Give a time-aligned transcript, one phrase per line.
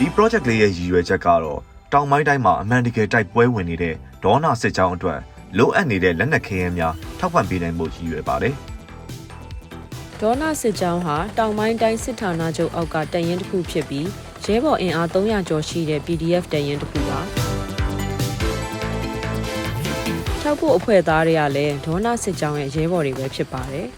[0.00, 1.60] ဒီ project လေးရဲ့ရည်ရွယ်ချက်ကတော့
[1.92, 5.20] တောင်ပိုင်းတိုင်းမှာအမှန်တကယ်တိုက်ပွဲဝင်နေတဲ့ဒေါနာစစ်ကြောင်းအတွက်
[5.58, 8.54] လိုအပ်နေတဲ့လက်နက်ခဲယမ်းများထောက်ပံ့ပေးနိုင်မှုရည်ရွယ်ပါတယ်
[10.20, 14.06] ဒေါနာစစ်ကြောင်းဟာတောင်ပိုင်းတိုင်းစစ်ဌာနချုပ်အောက်ကတရင်တစ်ခုဖြစ်ပြီး
[14.44, 17.20] ရဲဘော်အင်အား300ကျော်ရှိတဲ့ PDF တရင်တစ်ခုပါ
[20.42, 23.88] ထောက်ဖို့အဖွဲ့သားတွေကလည်းဒေါနာစစ်ကြောင်းရဲ့ရဲဘော်တွေပဲဖြစ်ပါတယ်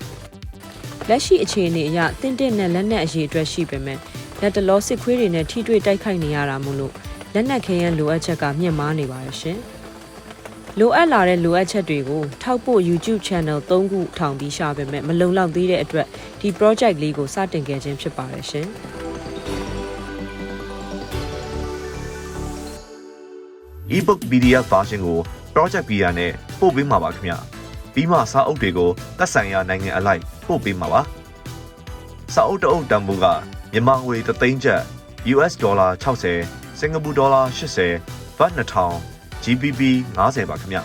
[1.09, 3.99] လက်ရှိအခြေအနေအရတင့်တင့်နဲ့လက်နက်အရေးအတွက်ရှိပေမဲ့
[4.42, 6.92] လက်တလောစစ်ခွေးတွေနဲ့ထိတွေ့တိုက်ခိုက်နေရတာမို့လို့
[7.34, 9.59] လက်နက်ခဲယမ်းလိုအပ်ချက်ကမြင့်မားနေပါရဲ့ရှင်
[10.79, 16.06] လိုအပ်လာတဲ့လိုအပ်ချက်တွေကိုထောက်ဖို့ YouTube Channel 3ခုထောင်ပြီးရှာပေမဲ့မလုံလောက်သေးတဲ့အတွက်
[16.41, 18.66] ဒီ project လေးကိုစတင်ခဲ့ခြင်းဖြစ်ပါတယ်ရှင်
[23.96, 25.18] ebook PDF version ကို
[25.55, 27.32] project PR နဲ့ပို့ပေးမှာပါခင်ဗျ
[27.95, 31.01] ပြီးမှစာအုပ်တွေကိုသက်ဆိုင်ရာနိုင်ငံအလိုက်ပို့ပေးမှာပါ
[32.34, 33.27] စာအုပ်တစ်အုပ်တန်ဖိုးက
[33.73, 34.83] မြန်မာငွေ3သိန်းကျပ်
[35.35, 35.88] US ဒေါ်လာ
[36.35, 37.43] 60စင်ကာပူဒေါ်လာ
[37.88, 39.80] 80ဘတ်2000 GBP
[40.19, 40.79] 90ပါခင်ဗျ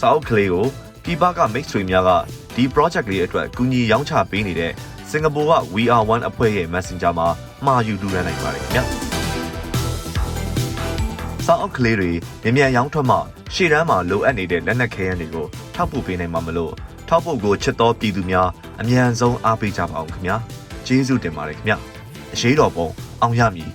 [0.00, 0.66] စာအုပ်ကလေးကို
[1.04, 2.10] ပြည်ပကမိတ်ဆွေများက
[2.54, 4.72] ဒီ project လေးအတွက်ကူညီရောင်းချပေးနေတဲ့
[5.10, 7.28] စင်ကာပူက We Are One အဖွဲ့ရဲ့ Messenger မှာ
[7.66, 8.80] မှာယူလူရန်နိုင်ပါတယ်ခင်ဗျ
[11.46, 12.10] စာအုပ်ကလေးတွေ
[12.42, 13.16] မြန်မြန်ရောင်းထွက်မှ
[13.54, 16.72] ရှေ့တန်းမှာလိုအပ်နေတဲ့လက်နက်ခဲယမ်းတွေကိုထောက်ပို့ပေးနိုင်မှာမလို့
[17.08, 18.48] ထောက်ပို့ကိုချစ်တော်ပြည်သူများ
[18.80, 20.36] အမြန်ဆုံးအားပေးကြပါအောင်ခင်ဗျာ
[20.86, 21.99] ကျေးဇူးတင်ပါတယ်ခင်ဗျာ
[22.38, 22.88] ရေးတော်ပုံ
[23.22, 23.70] အောင်ရမည်